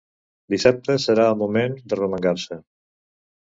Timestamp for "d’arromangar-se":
1.93-2.61